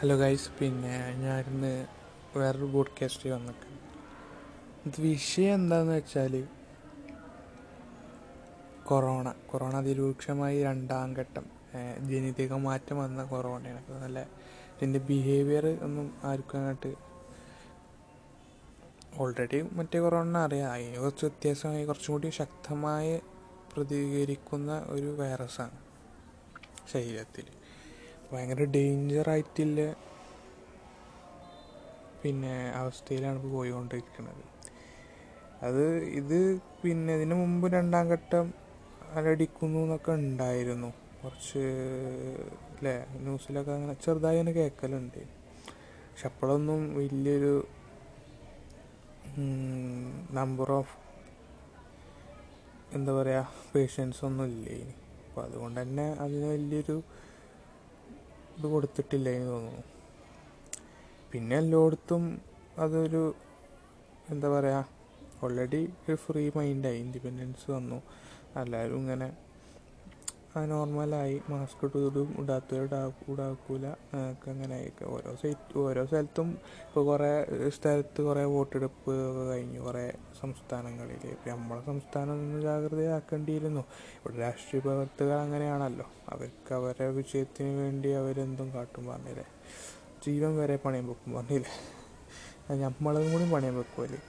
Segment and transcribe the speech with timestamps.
[0.00, 1.86] Hello guys പിന്നെ ഞാൻ ഞാനിന്ന്
[2.36, 3.66] വേറൊരു പോഡ്കാസ്റ്റ് വന്നിട്ട്.
[4.88, 6.48] ഇത് വിഷയം എന്താന്ന് വെച്ചാൽ
[8.86, 9.34] കൊറോണ.
[9.46, 11.44] കൊറോണ അതിരൂക്ഷമായി രണ്ടാം ഘട്ടം.
[12.08, 13.78] ജനിതക മാറ്റം വന്ന കൊറോണയാണ്.
[13.78, 16.94] അപ്പോൾ നല്ല ഇതിന്റെ ബിഹേവിയർ ഒന്നും ആർക്കും അങ്ങോട്ട്
[19.16, 20.72] ഓൾറെഡി മറ്റേ കൊറോണ അറിയാം.
[20.72, 23.20] അതിന് കുറച്ച് വ്യത്യാസമായി കുറച്ചും കൂടി ശക്തമായി
[23.76, 25.78] പ്രതികരിക്കുന്ന ഒരു വൈറസാണ്
[26.92, 27.44] ശരീരത്തിൽ
[28.30, 29.80] ഭയങ്കര ഡേഞ്ചർ ആയിട്ടില്ല.
[32.22, 34.44] പിന്നെ അവസ്ഥയിലാണ് ഇപ്പോൾ പോയിക്കൊണ്ടിരിക്കുന്നത്
[35.66, 35.84] അത്
[36.20, 36.38] ഇത്
[36.82, 38.46] പിന്നെ ഇതിന് മുമ്പ് രണ്ടാം ഘട്ടം
[39.16, 40.90] അലടിക്കുന്നു എന്നൊക്കെ ഉണ്ടായിരുന്നു.
[41.20, 41.62] കുറച്ച്
[42.72, 42.94] അല്ലേ
[43.24, 45.20] ന്യൂസിലൊക്കെ അങ്ങനെ ചെറുതായി അങ്ങനെ കേൾക്കലുണ്ട്
[46.08, 47.54] പക്ഷെ അപ്പോഴൊന്നും വലിയൊരു
[50.38, 50.94] നമ്പർ ഓഫ്
[52.96, 53.40] എന്താ പറയുക
[53.72, 54.76] പേഷ്യൻസ് ഒന്നും ഇനി
[55.24, 56.96] അപ്പോൾ അതുകൊണ്ട് തന്നെ അതിന് വലിയൊരു
[58.58, 59.82] ഇത് കൊടുത്തിട്ടില്ല എന്ന് തോന്നുന്നു.
[61.30, 62.22] പിന്നെ എല്ലായിടത്തും
[62.78, 63.34] അതൊരു
[64.30, 64.88] എന്താ പറയുക
[65.44, 67.98] ഓൾറെഡി ഒരു ഫ്രീ മൈൻഡായി ഇൻഡിപെൻഡൻസ് വന്നു.
[68.62, 69.28] എല്ലാവരും ഇങ്ങനെ
[70.64, 73.86] നോർമലായി മാസ്ക് ഇടും ഇടാത്തവർ ഇടാക്കൂല.
[74.30, 80.12] ഒക്കെ അങ്ങനെ ആയിക്കെ ഓരോ സൈറ്റ് ഓരോ സ്ഥലത്തും ഇപ്പോൾ കുറേ സ്ഥലത്ത് കുറേ വോട്ടെടുപ്പ് ഒക്കെ കഴിഞ്ഞു കുറേ
[80.40, 83.80] സംസ്ഥാനങ്ങളിൽ ഇപ്പം നമ്മളെ സംസ്ഥാനം ഒന്ന് ജാഗ്രതയാക്കേണ്ടിയിരുന്നു.
[83.80, 86.06] ഇവിടെ രാഷ്ട്രീയ പ്രവർത്തകർ അങ്ങനെയാണല്ലോ.
[86.28, 89.46] അവർക്ക് അവരുടെ വിജയത്തിന് വേണ്ടി അവരെന്തും കാട്ടും പറഞ്ഞില്ലേ.
[90.26, 91.70] ജീവൻ വരെ പണയം വെക്കും പറഞ്ഞില്ലേ.
[92.84, 94.20] നമ്മളതും കൂടി പണയം വെക്കുമല്ലേ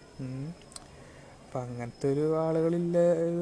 [1.46, 2.98] അപ്പം അങ്ങനത്തെ ഒരു ആളുകളില്ല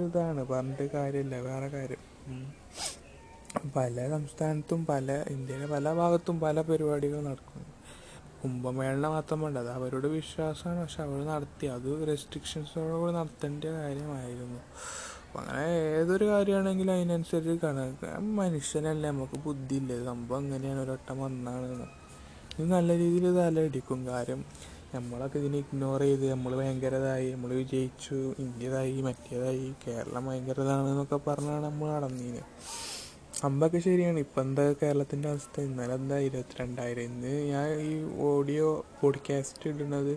[0.08, 0.46] ഇതാണ്.
[0.46, 1.36] പറഞ്ഞിട്ട് കാര്യമില്ല.
[1.40, 2.15] വേറെ കാര്യം.
[3.76, 7.76] പല സംസ്ഥാനത്തും പല ഇന്ത്യയിലെ പല ഭാഗത്തും പല പരിപാടികൾ നടക്കുന്നു
[8.44, 10.82] കുംഭമേള മാത്രം വേണ്ട അത് അവരുടെ വിശ്വാസമാണ്.
[10.82, 14.60] പക്ഷെ അവർ നടത്തി അത് റെസ്ട്രിക്ഷൻസോടുകൂടി നടത്തേണ്ട കാര്യമായിരുന്നു.
[15.26, 15.66] അപ്പം അങ്ങനെ
[16.00, 18.22] ഏതൊരു കാര്യമാണെങ്കിലും അതിനനുസരിച്ച് കണക്ക്.
[18.22, 20.06] മനുഷ്യനല്ലേ നമുക്ക് ബുദ്ധിയില്ല?
[20.06, 20.80] സംഭവം എങ്ങനെയാണ്?
[20.80, 21.88] ഒരൊട്ടം വന്നാണ്.
[22.60, 24.08] ഇത് നല്ല രീതിയിൽ തലയിടിക്കും.
[24.08, 24.46] കാര്യം
[24.96, 32.44] നമ്മളൊക്കെ ഇതിനെ ഇഗ്നോർ ചെയ്ത് നമ്മൾ ഭയങ്കരതായി നമ്മൾ വിജയിച്ചു ഇന്ത്യതായി മറ്റേതായി കേരളം ഭയങ്കരതാണെന്നൊക്കെ പറഞ്ഞാണ് നമ്മൾ നടന്നീന്.
[33.44, 34.20] അമ്പൊക്കെ ശരിയാണ്.
[34.20, 35.56] ഇപ്പം എന്താ കേരളത്തിന്റെ അവസ്ഥ?
[35.62, 37.02] ഇന്നലെ എന്താ ഇരുപത്തിരണ്ടായിരം?
[37.12, 37.92] ഇന്ന് ഞാൻ ഈ
[38.30, 38.68] ഓഡിയോ
[39.02, 40.14] പോഡ്കാസ്റ്റ് ഇടുന്നത്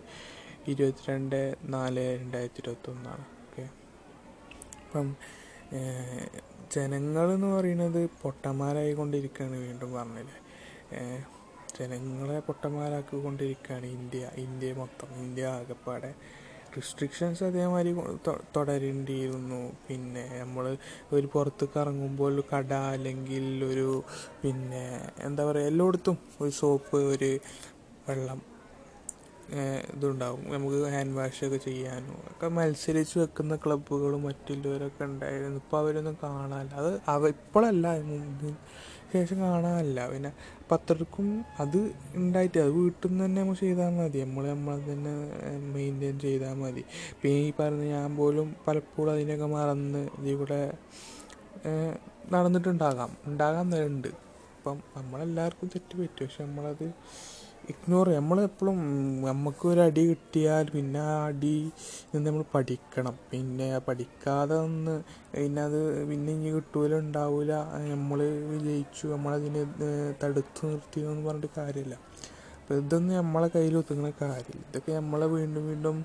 [0.68, 1.40] ഇരുപത്തിരണ്ട്
[1.74, 3.64] നാല് രണ്ടായിരത്തി ഇരുപത്തൊന്നാണ് ഓക്കെ?
[4.82, 5.08] അപ്പം
[6.74, 10.38] ജനങ്ങൾ എന്ന് പറയുന്നത് പൊട്ടന്മാരായി കൊണ്ടിരിക്കുകയാണ് വീണ്ടും പറഞ്ഞില്ലേ?
[11.76, 14.30] ജനങ്ങളെ പൊട്ടന്മാരാക്കിക്കൊണ്ടിരിക്കുകയാണ് ഇന്ത്യ.
[14.36, 16.10] ഇന്ത്യ മൊത്തം ഇന്ത്യ ആകെപ്പാടെ.
[16.76, 17.92] റിസ്ട്രിക്ഷൻസ് അതേമാതിരി
[18.56, 19.72] തുടരേണ്ടിയിരുന്നു.
[19.88, 20.64] പിന്നെ നമ്മൾ
[21.12, 23.88] ഒരു പുറത്തേക്ക് ഇറങ്ങുമ്പോൾ കട അല്ലെങ്കിൽ ഒരു
[24.42, 24.84] പിന്നെ
[25.20, 27.30] എന്താ പറയുക എല്ലായിടത്തും ഒരു സോപ്പ് ഒരു
[28.08, 28.40] വെള്ളം
[29.94, 30.42] ഇതുണ്ടാവും.
[30.54, 32.16] നമുക്ക് ഹാൻഡ് വാഷ് ഒക്കെ ചെയ്യാനും.
[32.30, 35.56] ഒക്കെ മത്സരിച്ച് വെക്കുന്ന ക്ലബ്ബുകളും മറ്റുള്ളവരൊക്കെ ഉണ്ടായിരുന്നു.
[35.62, 36.74] ഇപ്പോൾ അവരൊന്നും കാണാനില്ല.
[36.82, 37.86] അത് അവ ഇപ്പോഴല്ല
[39.12, 40.08] ശേഷം കാണാനില്ല.
[40.12, 40.30] പിന്നെ
[40.70, 41.28] പത്രക്കും
[41.58, 41.78] അത്
[42.14, 44.18] ഉണ്ടായിട്ട് അത് വീട്ടിൽ നിന്ന് തന്നെ നമ്മൾ ചെയ്താൽ മതി.
[44.24, 45.12] നമ്മൾ നമ്മളെ തന്നെ
[45.74, 46.84] മെയിന്റെയിൻ ചെയ്താൽ മതി.
[47.22, 50.60] പിന്നെ ഈ പറഞ്ഞ ഞാൻ പോലും പലപ്പോഴും അതിനൊക്കെ മറന്ന് ഇതിവിടെ
[52.34, 53.10] നടന്നിട്ടുണ്ടാകാം.
[53.26, 54.08] ഉണ്ടാകാൻ ഉണ്ട്.
[54.58, 56.26] അപ്പം നമ്മളെല്ലാവർക്കും തെറ്റ് പറ്റും.
[56.26, 56.86] പക്ഷെ നമ്മളത്
[57.72, 58.78] ഇഗ്നോർ നമ്മളെപ്പോഴും
[59.28, 61.54] നമുക്ക് ഒരു അടി കിട്ടിയാൽ പിന്നെ ആ അടി
[62.10, 63.14] നിന്ന് നമ്മൾ പഠിക്കണം.
[63.30, 64.94] പിന്നെ പഠിക്കാതെ ഒന്ന്
[65.34, 65.78] പിന്നെ അത്
[66.10, 67.54] പിന്നെ ഇനി കിട്ടൂല ഉണ്ടാവില്ല
[67.92, 68.20] നമ്മൾ
[68.52, 69.62] വിജയിച്ചു നമ്മളതിനെ
[70.22, 71.96] തടുത്തു നിർത്തി എന്ന് പറഞ്ഞിട്ട് കാര്യമില്ല
[72.60, 75.98] അപ്പോൾ ഇതൊന്നും നമ്മളെ കയ്യിൽ ഒതുങ്ങുന്ന കാര്യമില്ല ഇതൊക്കെ നമ്മളെ വീണ്ടും വീണ്ടും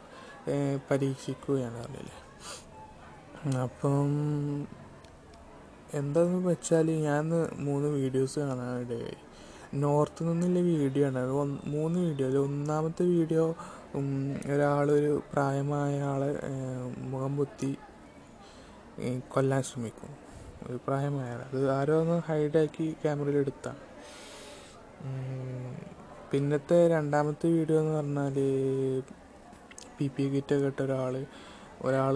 [0.90, 2.18] പരീക്ഷിക്കുകയാണ് അറിയില്ലേ?
[3.66, 4.12] അപ്പം
[6.00, 7.25] എന്താണെന്ന് വെച്ചാൽ ഞാൻ
[7.66, 9.18] മൂന്ന് വീഡിയോസ് കാണാനിടയായി.
[9.81, 11.19] നോർത്ത് നിന്നുള്ള വീഡിയോ ആണ്.
[11.25, 11.34] അത്
[11.75, 13.45] മൂന്ന് വീഡിയോ അതിൽ ഒന്നാമത്തെ വീഡിയോ
[14.53, 16.29] ഒരാളൊരു പ്രായമായ ആളെ
[17.11, 17.72] മുഖം പൊത്തി
[19.34, 20.11] കൊല്ലാൻ ശ്രമിക്കും.
[20.67, 23.81] ഒരു പ്രായമായ ആൾ അത് ആരോ ഒന്ന് ഹൈഡാക്കി ക്യാമറയിൽ എടുത്താണ്
[26.31, 28.38] പിന്നത്തെ രണ്ടാമത്തെ വീഡിയോ എന്ന് പറഞ്ഞാൽ
[29.97, 31.16] പി പി കിറ്റൊക്കെ ഇട്ട ഒരാൾ
[31.88, 32.16] ഒരാൾ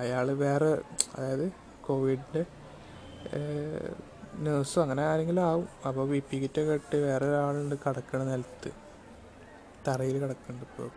[0.00, 0.70] അയാൾ വേറെ
[1.14, 1.46] അതായത്
[1.86, 2.42] കോവിഡിന്റെ
[4.44, 5.68] നേഴ്സോ അങ്ങനെ ആരെങ്കിലും ആവും.
[5.88, 8.70] അപ്പോൾ ബി പി കിറ്റൊക്കെ ഇട്ട് വേറെ ഒരാളുണ്ട് കിടക്കണ നിലത്ത്.
[9.86, 10.88] തറയിൽ കിടക്കുന്നുണ്ട് ഇപ്പോൾ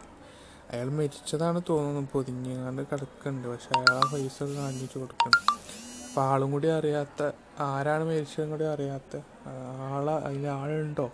[0.71, 2.01] അയാൾ മരിച്ചതാണ് തോന്നുന്നു.
[2.13, 5.51] പൊതിഞ്ഞാണ്ട് കിടക്കുന്നുണ്ട് പക്ഷെ അയാൾ ആ ഫേസൊക്കെ കാണിച്ചു കൊടുക്കുന്നുണ്ട്
[6.07, 7.21] അപ്പം ആളും കൂടി അറിയാത്ത
[7.69, 9.13] ആരാണ് മരിച്ചതും കൂടി അറിയാത്ത
[9.89, 11.07] ആളെ അതിൽ ആളുണ്ടോ?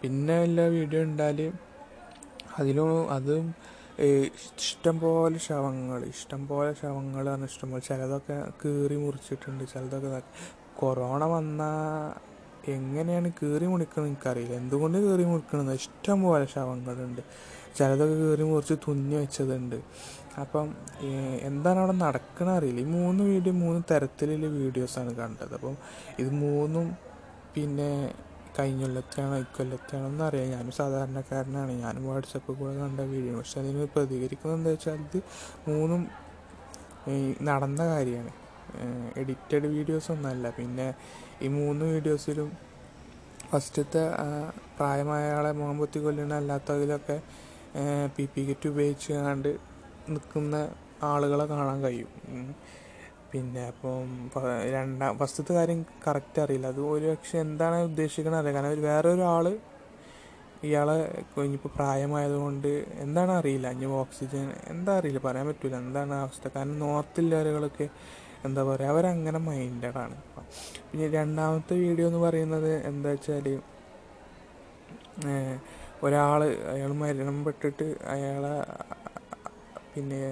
[0.00, 1.38] പിന്നെ എല്ലാ വീഡിയോ ഉണ്ടാൽ
[2.58, 3.44] അതിലും അതും
[4.66, 10.22] ഇഷ്ടം പോലെ ശവങ്ങൾ ഇഷ്ടം പോലെ ശവങ്ങൾ പറഞ്ഞാൽ ഇഷ്ടം പോലെ ചിലതൊക്കെ കീറി മുറിച്ചിട്ടുണ്ട് ചിലതൊക്കെ
[10.80, 11.62] കൊറോണ വന്ന
[12.74, 14.54] എങ്ങനെയാണ് കീറി മുടിക്കുന്നത് എനിക്കറിയില്ല.
[14.62, 17.22] എന്തുകൊണ്ട് കീറി മുറിക്കണമെന്ന് ഇഷ്ടം പോലെ ശവങ്ങളുണ്ട്.
[17.78, 19.78] ചിലതൊക്കെ കീറി മുറിച്ച് തുന്നി വെച്ചതുണ്ട്.
[20.42, 20.68] അപ്പം
[21.48, 22.80] എന്താണ് അവിടെ നടക്കണ അറിയില്ല.
[22.80, 25.54] ഈ മൂന്ന് വീഡിയോ മൂന്ന് തരത്തിലുള്ള വീഡിയോസാണ് കണ്ടത്.
[25.54, 25.76] അപ്പം
[26.18, 26.86] ഇത് മൂന്നും
[27.56, 27.90] പിന്നെ
[28.56, 31.72] കഴിഞ്ഞ കൊല്ലത്തെയാണോ ഇക്കൊല്ലത്തെയാണോ എന്ന് അറിയാം ഞാനും സാധാരണക്കാരനാണ്.
[31.84, 33.34] ഞാനും വാട്സപ്പിൽ കൂടെ കണ്ട വീഡിയോ.
[33.38, 35.18] പക്ഷെ അതിന് പ്രതികരിക്കുന്നത് എന്താ വെച്ചാൽ ഇത്
[35.68, 36.02] മൂന്നും
[37.48, 38.32] നടന്ന കാര്യമാണ്.
[39.20, 40.86] എഡിറ്റഡ് വീഡിയോസ് ഒന്നല്ല പിന്നെ
[41.44, 42.48] ഈ മൂന്ന് വീഡിയോസിലും
[43.50, 44.04] ഫസ്റ്റത്തെ
[44.76, 47.16] പ്രായമായ ആളെ മുഖം പൊത്തി കൊല്ലണ അല്ലാത്തതിലൊക്കെ
[48.16, 49.50] പി പി കിറ്റ് ഉപയോഗിച്ച് കണ്ട്
[50.12, 50.56] നിൽക്കുന്ന
[51.10, 52.10] ആളുകളെ കാണാൻ കഴിയും.
[53.34, 54.08] പിന്നെ അപ്പം
[54.74, 56.66] രണ്ടാം ഫസ്റ്റത്തെ കാര്യം കറക്റ്റ് അറിയില്ല.
[56.74, 58.58] അത് ഒരു പക്ഷെ എന്താണ് ഉദ്ദേശിക്കുന്നത് അറിയില്ല.
[58.58, 59.46] കാരണം വേറെ ഒരാൾ
[60.66, 60.96] ഇയാളെ
[61.46, 62.68] ഇനിയിപ്പോൾ പ്രായമായതുകൊണ്ട്
[63.04, 63.66] എന്താണ് അറിയില്ല.
[63.76, 65.20] ഇനി ഓക്സിജൻ എന്താ അറിയില്ല.
[65.26, 66.44] പറയാൻ പറ്റില്ല എന്താണ് അവസ്ഥ?
[66.54, 67.86] കാരണം നോർത്തില്ലുകാരുകളൊക്കെ
[68.46, 70.16] എന്താ പറയുക അവരങ്ങനെ മൈൻഡഡാണ്
[70.88, 73.46] പിന്നെ രണ്ടാമത്തെ വീഡിയോ എന്ന് പറയുന്നത് എന്താ വെച്ചാൽ
[76.06, 76.40] ഒരാൾ
[76.72, 78.54] അയാൾ മരണപ്പെട്ടിട്ട് അയാളെ
[79.92, 80.22] പിന്നെ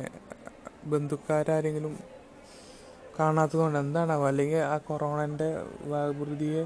[3.13, 4.25] ബന്ധുക്കാരെങ്കിലും കാണാത്തതുകൊണ്ട് എന്താണാവോ?
[4.31, 5.49] അല്ലെങ്കിൽ ആ കൊറോണന്റെ
[5.93, 6.65] വകൃതിയെ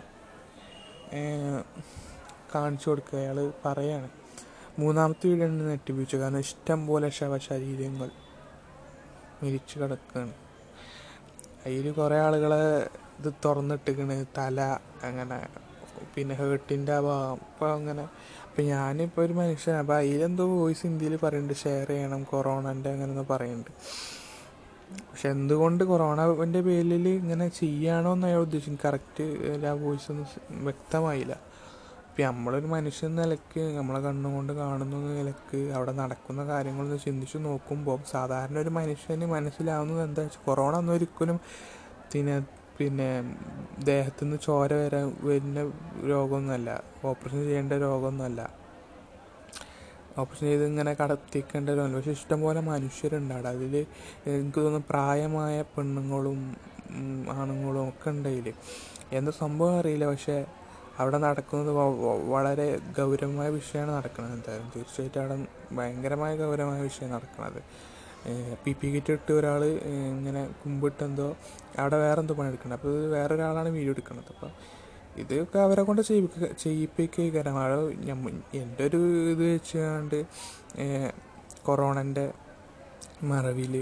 [2.54, 3.18] കാണിച്ചു കൊടുക്കുക.
[3.18, 4.08] അയാൾ പറയാണ്.
[4.78, 6.16] മൂന്നാമത്തെ വീഡിയോ ആണ് നെട്ടിപ്പിച്ചു.
[6.16, 8.10] കാരണം ഇഷ്ടം പോലെ ശവശരീരങ്ങൾ
[9.42, 10.34] മിരിച്ചു കിടക്കുകയാണ്
[11.66, 12.52] അതിൽ കുറേ ആളുകൾ
[13.18, 14.58] ഇത് തുറന്നിട്ടിക്കണ് തല
[15.08, 15.38] അങ്ങനെ
[16.14, 18.04] പിന്നെ ഹേർട്ടിന്റെ ആ ഭാഗം അപ്പോൾ അങ്ങനെ
[18.46, 23.72] അപ്പം ഞാനിപ്പോൾ ഒരു മനുഷ്യനാണ് അപ്പോൾ അതിലെന്തോ വോയിസ് ഹിന്ദിയിൽ പറയുന്നുണ്ട് ഷെയർ ചെയ്യണം കൊറോണന്റെ അങ്ങനെ എന്ന് പറയുന്നുണ്ട്
[25.08, 29.24] പക്ഷെ എന്തുകൊണ്ട് കൊറോണന്റെ പേരിൽ ഇങ്ങനെ ചെയ്യാണോ എന്ന് അയാൾ ഉദ്ദേശിക്കും കറക്റ്റ്
[29.70, 30.26] ആ വോയിസ് ഒന്നും
[30.66, 31.34] വ്യക്തമായില്ല.
[32.08, 38.70] ഇപ്പം നമ്മളൊരു മനുഷ്യൻ നിലയ്ക്ക് നമ്മളെ കണ്ണുകൊണ്ട് കാണുന്ന നിലയ്ക്ക് അവിടെ നടക്കുന്ന കാര്യങ്ങളൊന്ന് ചിന്തിച്ച് നോക്കുമ്പോൾ സാധാരണ ഒരു
[38.78, 41.40] മനുഷ്യന് മനസ്സിലാവുന്നത് എന്താ വെച്ചാൽ കൊറോണ ഒന്നും ഒരിക്കലും
[42.12, 42.36] പിന്നെ
[42.78, 43.10] പിന്നെ
[43.84, 45.60] ദേഹത്തു നിന്ന് ചോര വരാൻ വരുന്ന
[46.12, 46.70] രോഗമൊന്നുമല്ല.
[47.04, 48.40] ഓപ്പറേഷൻ ചെയ്യേണ്ട രോഗമൊന്നുമല്ല.
[50.20, 53.74] ഓപ്പറേഷൻ ചെയ്ത് ഇങ്ങനെ കടത്തിക്കേണ്ട ഒരു പക്ഷേ ഇഷ്ടംപോലെ മനുഷ്യരുണ്ട് അവിടെ അതിൽ
[54.34, 56.38] എനിക്ക് തോന്നുന്നു പ്രായമായ പെണ്ണുങ്ങളും
[57.38, 58.48] ആണുങ്ങളും ഒക്കെ ഉണ്ട് അതിൽ.
[59.18, 60.06] എന്താ സംഭവം അറിയില്ല.
[60.12, 60.36] പക്ഷേ
[61.00, 61.72] അവിടെ നടക്കുന്നത്
[62.34, 62.66] വളരെ
[62.98, 64.68] ഗൗരവമായ വിഷയമാണ് നടക്കുന്നത് എന്തായാലും.
[64.76, 65.36] തീർച്ചയായിട്ടും അവിടെ
[65.78, 67.60] ഭയങ്കരമായ ഗൗരവമായ വിഷയം നടക്കുന്നത്.
[68.62, 69.62] പി പി കിറ്റ് ഇട്ട് ഒരാൾ
[70.14, 71.26] ഇങ്ങനെ കുമ്പിട്ടെന്തോ
[71.80, 74.30] അവിടെ വേറെ എന്തോ പണിയെടുക്കണം അപ്പോൾ വേറെ ഒരാളാണ് വീഡിയോ എടുക്കുന്നത്.
[74.34, 74.50] അപ്പോൾ
[75.22, 78.24] ഇതൊക്കെ അവരെ കൊണ്ട് ചെയ്യിപ്പിക്ക ചെയ്യിപ്പിക്കുക കാരണം
[78.60, 79.00] എന്റെ ഒരു
[79.32, 80.18] ഇത് വെച്ചാണ്ട്
[81.62, 82.26] കൊറോണന്റെ
[83.22, 83.74] മറവിൽ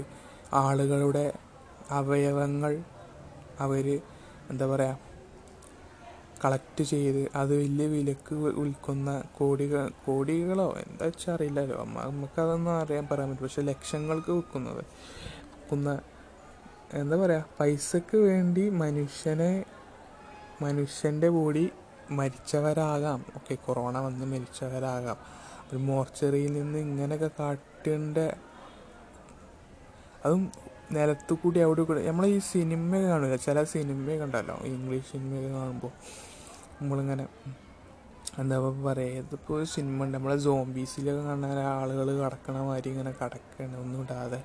[0.53, 1.25] ആളുകളുടെ
[1.89, 2.73] അവയവങ്ങൾ
[3.59, 3.87] അവർ
[4.51, 5.03] എന്താ പറയുക
[6.43, 11.77] കളക്ട് ചെയ്ത് അത് വലിയ വിലക്ക് വിൽക്കുന്ന കോടികൾ കോടികളോ എന്താ വെച്ചാൽ അറിയില്ലല്ലോ.
[12.07, 14.83] നമുക്കതൊന്നും അറിയാൻ പറയാൻ പറ്റും പക്ഷെ ലക്ഷങ്ങൾക്ക് വിൽക്കുന്നത്.
[15.51, 15.89] വിൽക്കുന്ന
[16.93, 19.51] എന്താ പറയുക പൈസക്ക് വേണ്ടി മനുഷ്യനെ
[20.61, 21.71] മനുഷ്യന്റെ ബോഡി
[22.11, 23.25] മരിച്ചവരാകാം.
[23.35, 25.17] ഓക്കെ കൊറോണ വന്ന് മരിച്ചവരാകാം.
[25.69, 28.17] ഒരു മോർച്ചറിയിൽ നിന്ന് ഇങ്ങനെയൊക്കെ കാട്ടേണ്ട.
[30.25, 30.51] അതും
[30.91, 32.07] നിലത്ത് കൂടി അവിടെ കൂടി.
[32.07, 35.91] നമ്മൾ ഈ സിനിമ കാണില്ല ചില സിനിമ കണ്ടല്ലോ ഇംഗ്ലീഷ് സിനിമയൊക്കെ കാണുമ്പോൾ
[36.81, 37.27] നമ്മളിങ്ങനെ
[38.39, 40.17] എന്താ പറയുക ഇതിപ്പോൾ ഒരു സിനിമ ഉണ്ട്.
[40.17, 43.79] നമ്മളെ സോംബീസിലൊക്കെ കാണാൻ ആളുകൾ കിടക്കണ മാതിരി ഇങ്ങനെ കിടക്കണം.
[43.81, 44.43] ഒന്നും ഇടാതെ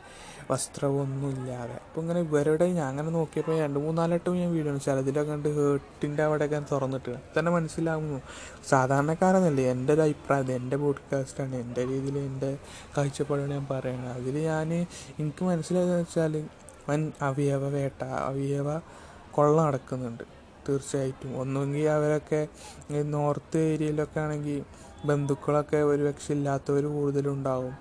[0.50, 1.72] വസ്ത്രമൊന്നും ഇല്ലാതെ.
[1.72, 7.16] അപ്പോൾ ഇങ്ങനെ ഇവരുടെ ഞാൻ അങ്ങനെ നോക്കിയപ്പോൾ രണ്ട് മൂന്നാലട്ടം ഞാൻ വീഡിയോ ചിലതിലൊക്കെ കണ്ട് ഹേർട്ടിന്റെ അവിടെയൊക്കെ തുറന്നിട്ട്.
[7.38, 8.20] തന്നെ മനസ്സിലാവുന്നു.
[8.68, 12.58] സാധാരണക്കാരെന്നല്ലേ എന്റെ ഒരു അഭിപ്രായം എന്റെ പോഡ്കാസ്റ്റാണ് എന്റെ രീതിയിൽ എന്റെ
[12.96, 14.74] കാഴ്ചപ്പാടാണ് ഞാൻ പറയുന്നത് അതിൽ ഞാൻ
[15.18, 16.44] എനിക്ക് മനസ്സിലായതെന്ന് വെച്ചാൽ
[16.88, 18.78] വൻ അവയവ വേട്ട അവയവ
[19.30, 20.39] കൊള്ള നടക്കുന്നുണ്ട്.
[20.66, 21.30] തീർച്ചയായിട്ടും.
[21.42, 22.40] ഒന്നുകിൽ അവരൊക്കെ
[23.16, 24.60] നോർത്ത് ഏരിയയിലൊക്കെ ആണെങ്കിൽ
[25.08, 27.74] ബന്ധുക്കളൊക്കെ ഒരു പക്ഷെ ഇല്ലാത്തവർ കൂടുതലുണ്ടാവും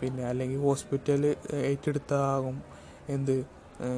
[0.00, 1.22] പിന്നെ അല്ലെങ്കിൽ ഹോസ്പിറ്റൽ
[1.70, 2.56] ഏറ്റെടുത്തതാകും.
[3.14, 3.36] എന്ത്?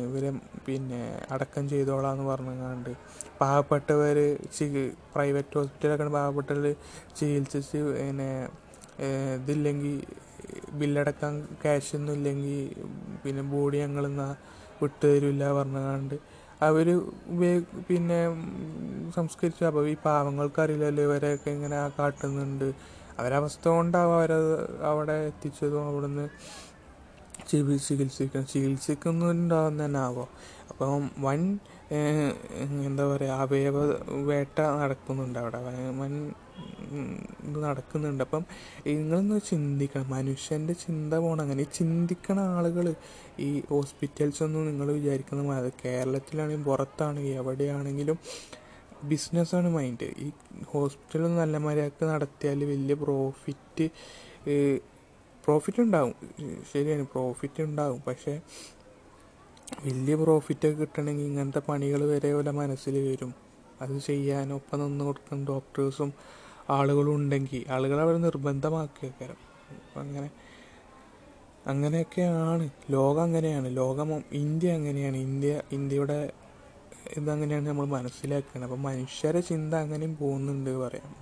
[0.07, 0.31] ഇവരെ
[0.67, 1.01] പിന്നെ
[1.35, 2.93] അടക്കം ചെയ്തോളാന്ന് പറഞ്ഞാണ്ട്
[3.41, 4.17] പാവപ്പെട്ടവർ
[5.15, 6.67] പ്രൈവറ്റ് ഹോസ്പിറ്റലൊക്കെ പാവപ്പെട്ടവർ
[7.19, 8.31] ചികിത്സിച്ച് പിന്നെ
[9.41, 9.95] ഇതില്ലെങ്കിൽ
[10.81, 12.59] ബില്ലടക്കാൻ ക്യാഷൊന്നും ഇല്ലെങ്കിൽ
[13.25, 14.29] പിന്നെ ബോഡി ഞങ്ങളെന്നാ
[14.81, 16.17] വിട്ടുതരില്ല തരില്ല പറഞ്ഞങ്ങാണ്ട്.
[16.63, 17.01] അവർ
[17.89, 18.29] പിന്നെ
[19.17, 22.73] സംസ്കരിച്ച അപ്പോൾ ഈ പാവങ്ങൾക്കറിയില്ലല്ലോ ഇവരെയൊക്കെ ഇങ്ങനെ കാട്ടുന്നുണ്ട്.
[23.19, 26.29] അവരവസ്ഥ കൊണ്ടാവും അവരത് അവിടെ എത്തിച്ചതും അവിടുന്ന്
[27.49, 30.29] ചികി- ചികിത്സിക്കണം ചികിത്സിക്കുന്നുണ്ടാവും തന്നെ ആവോ?
[30.71, 31.59] അപ്പം വൻ
[32.87, 33.87] എന്താ പറയുക അവയവ
[34.27, 35.59] വേട്ട നടക്കുന്നുണ്ട് അവിടെ.
[35.99, 36.35] വൻ-
[37.43, 38.25] ഇത് നടക്കുന്നുണ്ട്.
[38.25, 38.45] അപ്പം
[38.87, 40.11] നിങ്ങളൊന്ന് ചിന്തിക്കണം.
[40.11, 42.95] മനുഷ്യന്റെ ചിന്ത പോകണം അങ്ങനെ ചിന്തിക്കണ ആളുകൾ
[43.39, 48.19] ഈ ഹോസ്പിറ്റൽസ് ഒന്നും നിങ്ങൾ വിചാരിക്കുന്ന മാതിരി കേരളത്തിലാണെങ്കിലും പുറത്താണെങ്കിലും എവിടെയാണെങ്കിലും
[49.05, 50.15] ബിസിനസ്സാണ് മൈൻഡ്.
[50.19, 50.31] ഈ
[50.65, 53.89] ഹോസ്പിറ്റൽ നല്ല മര്യാദയ്ക്ക് നടത്തിയാൽ വലിയ പ്രോഫിറ്റ്
[55.45, 56.15] പ്രോഫിറ്റ് ഉണ്ടാവും.
[56.73, 58.03] ശരിയാണ് പ്രോഫിറ്റ് ഉണ്ടാവും.
[58.07, 58.41] പക്ഷേ
[59.85, 63.35] വലിയ പ്രോഫിറ്റ് കിട്ടണമെങ്കിൽ ഇങ്ങനത്തെ പണികൾ വരെ പോലെ മനസ്സിൽ വരും.
[63.81, 66.11] അത് ചെയ്യാൻ ഒപ്പം നിന്ന് കൊടുക്കുന്ന ഡോക്ടേഴ്സും
[66.71, 69.39] ആളുകളും ഉണ്ടെങ്കിൽ ആളുകൾ അവർ നിർബന്ധമാക്കിയേക്കാരം
[69.77, 70.31] അപ്പം അങ്ങനെ
[71.67, 72.71] അങ്ങനെയൊക്കെയാണ്.
[72.91, 73.77] ലോകം അങ്ങനെയാണ്.
[73.77, 75.17] ലോകം ഇന്ത്യ അങ്ങനെയാണ്.
[75.17, 76.19] ഇന്ത്യ ഇന്ത്യയുടെ
[77.17, 81.13] ഇതങ്ങനെയാണ് നമ്മൾ മനസ്സിലാക്കുന്നത് അപ്പം മനുഷ്യരെ ചിന്ത അങ്ങനെയും പോകുന്നുണ്ട് പറയാം.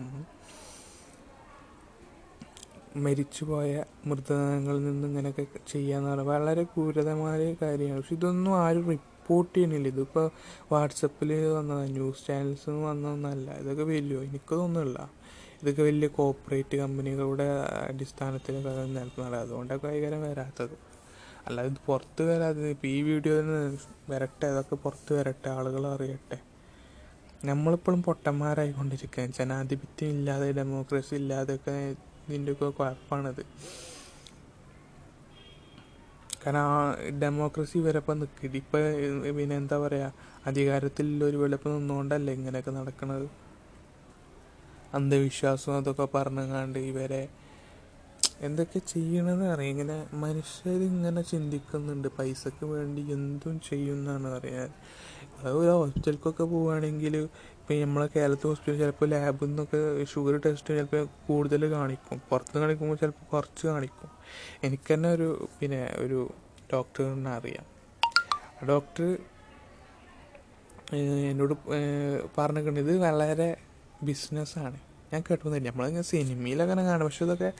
[3.05, 8.01] മരിച്ചുപോയ മൃതദേഹങ്ങളിൽ നിന്ന് ഇങ്ങനെയൊക്കെ ചെയ്യാന്ന് പറഞ്ഞാൽ വളരെ ക്രൂരതമായ കാര്യമാണ്.
[8.01, 10.31] പക്ഷെ ഇതൊന്നും ആരും റിപ്പോർട്ട് ചെയ്യണില്ല ഇതിപ്പോൾ
[10.73, 13.51] വാട്സപ്പിൽ വന്നതാണ് ന്യൂസ് ചാനൽസ് വന്നതൊന്നല്ല.
[13.51, 15.11] ഇതൊക്കെ വലിയ എനിക്ക് തോന്നുന്നില്ല.
[15.63, 17.47] ഇതൊക്കെ വലിയ കോപ്പറേറ്റ് കമ്പനികളുടെ
[17.89, 20.77] അടിസ്ഥാനത്തിലൊക്കെ നടത്തുന്നത് അതുകൊണ്ടൊക്കെ കൈകാര്യം വരാത്തത്.
[21.47, 23.79] അല്ലാതെ ഇത് പുറത്ത് വരാതെ ഇപ്പോൾ ഈ നിന്ന്
[24.11, 26.39] വരട്ടെ അതൊക്കെ പുറത്ത് വരട്ടെ ആളുകൾ അറിയട്ടെ.
[27.45, 29.33] നമ്മളിപ്പോഴും പൊട്ടന്മാരായിക്കൊണ്ടിരിക്കുകയാണ്.
[29.33, 31.77] ജനാധിപത്യം ഇല്ലാതെ ഡെമോക്രസി ഇല്ലാതെയൊക്കെ
[32.29, 33.43] ഇതിന്റെയൊക്കെ കുഴപ്പമാണത്
[36.43, 36.75] കാരണം ആ
[37.19, 38.83] ഡെമോക്രസി വരെ ഇപ്പം നിൽക്കില്ല ഇപ്പം
[39.37, 40.13] പിന്നെ എന്താ പറയുക
[40.47, 43.27] അധികാരത്തിൽ ഒരു വെളുപ്പ് നിന്നുകൊണ്ടല്ലേ ഇങ്ങനെയൊക്കെ നടക്കുന്നത്
[44.95, 47.23] അന്ധവിശ്വാസം അതൊക്കെ പറഞ്ഞങ്ങാണ്ട് ഇവരെ
[48.41, 49.71] എന്തൊക്കെ ചെയ്യണമെന്ന് അറിയാം.
[49.71, 52.09] ഇങ്ങനെ മനുഷ്യരിങ്ങനെ ചിന്തിക്കുന്നുണ്ട്.
[52.19, 54.71] പൈസക്ക് വേണ്ടി എന്തും ചെയ്യുന്നതാണ് അറിയാൻ.
[55.41, 57.15] അത് ഒരു ഹോസ്പിറ്റലിലേക്കൊക്കെ പോവുകയാണെങ്കിൽ
[57.67, 62.23] ഇപ്പം നമ്മളെ കേരളത്തിൽ ഹോസ്പിറ്റലിൽ ചിലപ്പോൾ ലാബിൽ നിന്നൊക്കെ ഷുഗർ ടെസ്റ്റ് ചിലപ്പോൾ കൂടുതൽ കാണിക്കും.
[62.31, 64.11] പുറത്ത് കാണിക്കുമ്പോൾ ചിലപ്പോൾ കുറച്ച് കാണിക്കും.
[64.65, 66.33] എനിക്ക് തന്നെ ഒരു പിന്നെ ഒരു
[66.73, 67.67] ഡോക്ടറിനെ അറിയാം.
[68.69, 69.19] ഡോക്ടർ
[71.31, 71.55] എന്നോട്
[72.39, 72.81] പറഞ്ഞിട്ടുണ്ട്.
[72.81, 73.57] ഇത് വളരെ
[74.03, 74.79] ബിസിനസ്സാണ്
[75.13, 75.71] ഞാൻ കേട്ടൊന്നുമില്ല.
[75.71, 77.05] നമ്മളിങ്ങനെ സിനിമയിലങ്ങനെ കാണും.
[77.07, 77.53] പക്ഷെ ഇതൊക്കെ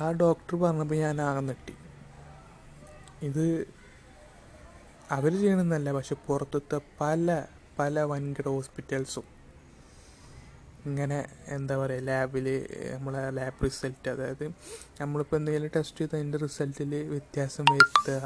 [0.00, 1.56] ആ ഡോക്ടർ പറഞ്ഞപ്പോൾ ഞാൻ ആകെ
[3.22, 3.66] ഇത്
[5.10, 7.46] അവർ ചെയ്യണമെന്നല്ല പക്ഷെ പുറത്തത്തെ പല
[7.78, 9.26] പല വൻകിട ഹോസ്പിറ്റൽസും.
[10.86, 12.46] ഇങ്ങനെ എന്താ പറയുക ലാബിൽ
[12.94, 14.44] നമ്മളെ ലാബ് റിസൾട്ട് അതായത്
[15.00, 18.18] നമ്മളിപ്പോൾ എന്തെങ്കിലും ടെസ്റ്റ് ചെയ്ത് അതിന്റെ റിസൾട്ടിൽ വ്യത്യാസം വരുത്തുക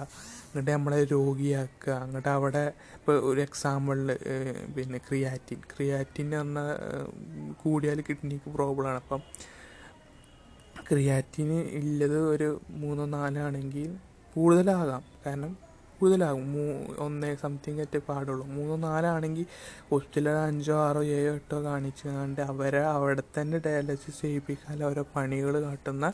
[0.48, 4.10] എന്നിട്ട് നമ്മളെ രോഗിയാക്കുക എന്നിട്ട് അവിടെ ഇപ്പോൾ ഒരു എക്സാമ്പിളിൽ
[4.76, 5.60] പിന്നെ ക്രിയാറ്റിൻ.
[5.76, 9.22] ക്രിയാറ്റിൻ എന്ന് പറഞ്ഞാൽ കൂടിയാൽ കിഡ്നിക്ക് പ്രോബ്ലമാണ് അപ്പം
[10.90, 13.96] ക്രിയാറ്റിന് ഉള്ളത് ഒരു മൂന്നോ നാലോ ആണെങ്കിൽ
[14.34, 15.04] കൂടുതലാകാം.
[15.26, 15.67] കാരണം
[16.00, 16.52] കൂടുതലാകും.
[16.52, 16.64] മൂ
[17.06, 18.46] ഒന്നേ സംതിങ് ഒക്കെ പാടുള്ളൂ.
[18.46, 19.46] മൂന്നോ നാലാണെങ്കിൽ
[19.90, 26.12] ഹോസ്പിറ്റലിൽ അഞ്ചോ ആറോ ഏഴോ എട്ടോ കാണിച്ച് കണ്ട് അവരെ അവിടെ തന്നെ ഡയാലിസിസ് ചെയ്യിപ്പിക്കാൻ ഓരോ പണികൾ കാട്ടുന്ന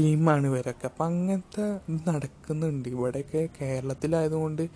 [0.00, 0.86] ടീമാണ് ഇവരൊക്കെ.
[0.86, 2.88] അപ്പം അങ്ങനത്തെ നടക്കുന്നുണ്ട്.
[2.88, 4.68] ഇവിടെയൊക്കെ കേരളത്തിലായതുകൊണ്ട്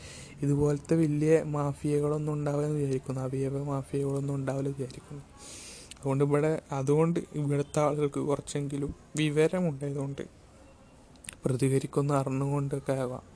[0.42, 3.20] ഇതുപോലത്തെ വലിയ മാഫിയകളൊന്നും ഉണ്ടാവില്ലെന്ന് വിചാരിക്കുന്നു.
[3.20, 5.22] അവയവ മാഫിയകളൊന്നും ഉണ്ടാവില്ല വിചാരിക്കുന്നു.
[5.98, 10.22] അതുകൊണ്ട് ഇവിടെ അതുകൊണ്ട് ഇവിടുത്തെ ആളുകൾക്ക് കുറച്ചെങ്കിലും വിവരമുണ്ടായതുകൊണ്ട്
[11.44, 13.31] പ്രതികരിക്കുന്ന അറിഞ്ഞുകൊണ്ടൊക്കെ ആവാം.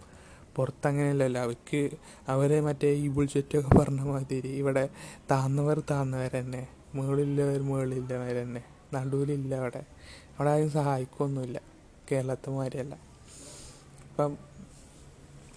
[0.57, 1.41] പുറത്തങ്ങനെയല്ലല്ലോ.
[1.41, 1.91] അവർക്ക്
[2.29, 4.89] അവരെ മറ്റേ ഈ ബുൾചെറ്റൊക്കെ പറഞ്ഞ മാതിരി ഇവിടെ
[5.31, 8.63] താന്നവർ താന്നവർ തന്നെ മുകളിലുള്ളവർ മുകളിലുള്ളവർ തന്നെ
[8.95, 9.83] നടുവിലില്ല അവിടെ.
[10.39, 11.61] അവിടെ ആരും സഹായിക്കൊന്നുമില്ല.
[12.13, 12.95] കേരളത്തെ മാതിരിയല്ല.
[14.11, 14.37] അപ്പം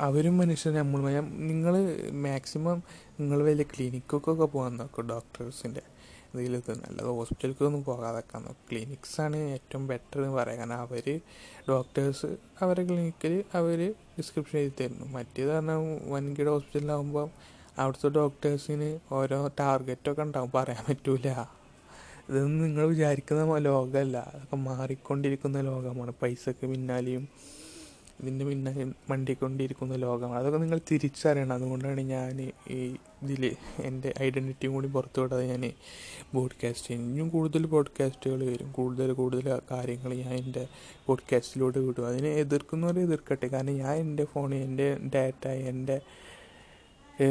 [0.01, 1.73] അവരും മനുഷ്യർ നമ്മൾ നിങ്ങൾ
[2.11, 2.83] മാക്സിമം
[3.19, 5.81] നിങ്ങൾ വലിയ ക്ലിനിക്കൊക്കെ പോകാൻ നോക്കും ഡോക്ടേഴ്സിന്റെ
[6.33, 11.19] ഇതിൽ നല്ലത് ഹോസ്പിറ്റലിലേക്കൊന്നും പോകാതെക്കാൻ നോക്കും ക്ലിനിക്സാണ് ഏറ്റവും ബെറ്റർ എന്ന് പറയുക കാരണം അവർ
[11.69, 15.05] ഡോക്ടേഴ്സ് അവരെ ക്ലിനിക്കിൽ അവർ ഡിസ്ക്രിപ്ഷൻ എഴുതി തരുന്നു.
[15.05, 17.29] മറ്റേത് പറഞ്ഞാൽ വൻകിട ഹോസ്പിറ്റലിലാകുമ്പോൾ
[17.77, 20.51] അവിടുത്തെ ഡോക്ടേഴ്സിന് ഓരോ ടാർഗറ്റൊക്കെ ഉണ്ടാവും.
[20.55, 21.45] പറയാൻ പറ്റൂല.
[22.29, 24.17] ഇതൊന്നും നിങ്ങൾ വിചാരിക്കുന്ന ലോകമല്ല.
[24.17, 26.13] അതൊക്കെ മാറിക്കൊണ്ടിരിക്കുന്ന ലോകമാണ്.
[26.21, 27.29] പൈസക്ക് പിന്നാലെയും
[28.19, 31.53] ഇതിന്റെ പിന്നാലെ മണ്ടിക്കൊണ്ടിരിക്കുന്ന ലോകമാണ് അതൊക്കെ നിങ്ങൾ തിരിച്ചറിയണം.
[31.53, 32.79] അതുകൊണ്ടാണ് ഞാൻ ഈ
[33.23, 35.63] ഇതിൽ എന്റെ ഐഡന്റിറ്റിയും കൂടി പുറത്തു വിടാതെ ഞാൻ
[36.33, 37.11] പോഡ്കാസ്റ്റ് ചെയ്യുന്നത്.
[37.11, 38.71] ഇനിയും കൂടുതൽ പോഡ്കാസ്റ്റുകൾ വരും.
[38.71, 40.67] കൂടുതൽ കൂടുതൽ കാര്യങ്ങൾ ഞാൻ എന്റെ
[41.05, 42.07] പോഡ്കാസ്റ്റിലൂടെ വിടും.
[42.07, 43.47] അതിനെ എതിർക്കുന്നവരെ എതിർക്കട്ടെ.
[43.47, 46.01] കാരണം ഞാൻ എന്റെ ഫോണിൽ എന്റെ ഡാറ്റ എന്റെ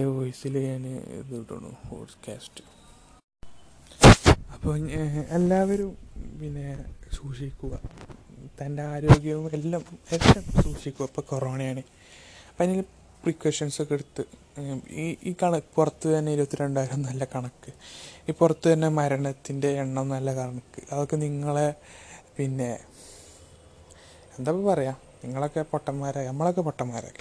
[0.05, 2.65] വോയിസിൽ ഞാൻ ഇത് വിടണു പോഡ്കാസ്റ്റ്
[4.55, 4.75] അപ്പോൾ
[5.31, 5.91] എല്ലാവരും
[6.41, 6.65] പിന്നെ
[7.13, 7.75] സൂക്ഷിക്കുക.
[8.59, 11.05] തന്റെ ആരോഗ്യവും എല്ലാം എല്ലാം സൂക്ഷിക്കും.
[11.05, 11.83] ഇപ്പോൾ കൊറോണയാണ്.
[12.51, 12.83] അപ്പം അതിന്
[13.23, 14.25] പ്രിക്കോഷൻസൊക്കെ എടുത്ത്
[14.91, 17.73] ഈ ഈ കണക്ക് പുറത്ത് തന്നെ ഇരുപത്തിരണ്ടായിരം നല്ല കണക്ക്.
[18.29, 20.81] ഈ പുറത്ത് തന്നെ മരണത്തിന്റെ എണ്ണം നല്ല കണക്ക്.
[20.93, 21.75] അതൊക്കെ നിങ്ങളെ
[22.37, 22.79] പിന്നെ
[24.39, 27.19] എന്താ പറയുക നിങ്ങളൊക്കെ പൊട്ടന്മാരായി നമ്മളൊക്കെ പൊട്ടന്മാരായി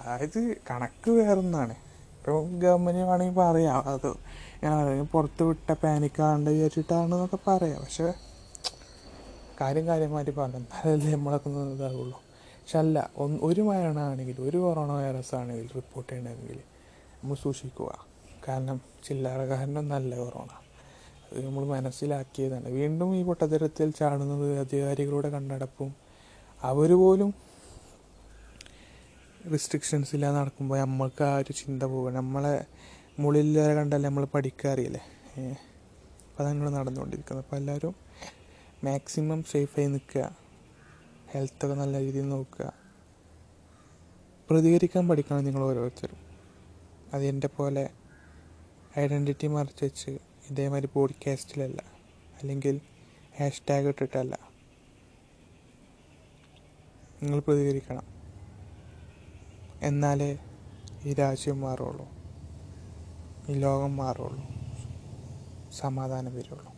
[0.00, 1.74] അതായത് കണക്ക് വേറൊന്നാണ്.
[2.18, 3.78] ഇപ്പോൾ ഗവൺമെന്റ് വേണമെങ്കിൽ പറയാം.
[3.88, 4.08] അത്
[4.64, 7.80] ഞാൻ പുറത്ത് വിട്ട പാനിക്കാണ്ട് വിചാരിച്ചിട്ടാണെന്നൊക്കെ പറയാം.
[7.80, 8.12] പക്ഷേ
[9.60, 12.18] കാര്യം കാര്യമായിട്ട് പറഞ്ഞു എന്നാലല്ലേ നമ്മളൊക്കെ ഒന്ന് ഇതാവുള്ളൂ.
[12.60, 12.98] പക്ഷെ അല്ല
[13.48, 16.58] ഒരു മരണമാണെങ്കിൽ ഒരു കൊറോണ വൈറസ് ആണെങ്കിൽ റിപ്പോർട്ട് ചെയ്യണമെങ്കിൽ
[17.20, 17.90] നമ്മൾ സൂക്ഷിക്കുക.
[18.46, 20.50] കാരണം ചില്ലറ കാരണം നല്ല കൊറോണ.
[21.28, 22.68] അത് നമ്മൾ മനസ്സിലാക്കിയതാണ്.
[22.78, 25.90] വീണ്ടും ഈ പൊട്ടത്തരത്തിൽ ചാടുന്നത് അധികാരികളുടെ കണ്ണടപ്പും
[26.70, 27.30] അവർ പോലും
[29.52, 32.54] റെസ്ട്രിക്ഷൻസ് ഇല്ലാതെ നടക്കുമ്പോൾ നമ്മൾക്ക് ആ ഒരു ചിന്ത പോകുക നമ്മളെ
[33.22, 35.02] മുകളിൽ കണ്ടല്ലേ നമ്മൾ പഠിക്കാറിയില്ലേ
[36.26, 37.44] അപ്പം അതങ്ങനെ നടന്നുകൊണ്ടിരിക്കുന്നത്.
[37.44, 37.94] അപ്പോൾ എല്ലാവരും
[38.84, 40.36] മാക്സിമം സേഫായി നിൽക്കുക.
[41.30, 42.72] ഹെൽത്തൊക്കെ നല്ല രീതിയിൽ നോക്കുക.
[44.50, 46.16] പ്രതികരിക്കാൻ പഠിക്കണം നിങ്ങൾ ഓരോരുത്തരും.
[47.14, 47.90] അത് എന്റെ പോലെ
[48.98, 50.18] ഐഡന്റിറ്റി മറച്ച് വെച്ച്
[50.50, 51.82] ഇതേമാതിരി പോഡ്കാസ്റ്റിലല്ല
[52.42, 52.80] അല്ലെങ്കിൽ
[53.40, 54.38] ഹാഷ് ടാഗ് ഇട്ടിട്ടല്ല.
[57.22, 58.02] നിങ്ങൾ പ്രതികരിക്കണം.
[59.82, 60.38] എന്നാലേ
[61.04, 62.08] ഈ രാജ്യം മാറുള്ളൂ.
[63.48, 64.48] ഈ ലോകം മാറുള്ളൂ.
[65.72, 66.73] സമാധാനം വരുള്ളൂ.